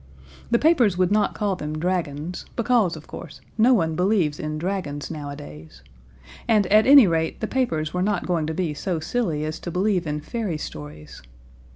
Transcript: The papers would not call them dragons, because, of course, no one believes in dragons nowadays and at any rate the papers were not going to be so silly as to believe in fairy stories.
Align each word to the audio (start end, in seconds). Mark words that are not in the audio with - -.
The 0.49 0.57
papers 0.57 0.97
would 0.97 1.11
not 1.11 1.35
call 1.35 1.55
them 1.55 1.77
dragons, 1.77 2.47
because, 2.55 2.95
of 2.95 3.05
course, 3.05 3.39
no 3.55 3.71
one 3.75 3.93
believes 3.95 4.39
in 4.39 4.57
dragons 4.57 5.11
nowadays 5.11 5.83
and 6.47 6.65
at 6.73 6.87
any 6.87 7.05
rate 7.05 7.39
the 7.39 7.45
papers 7.45 7.93
were 7.93 8.01
not 8.01 8.25
going 8.25 8.47
to 8.47 8.53
be 8.55 8.73
so 8.73 8.99
silly 8.99 9.45
as 9.45 9.59
to 9.59 9.69
believe 9.69 10.07
in 10.07 10.19
fairy 10.19 10.57
stories. 10.57 11.21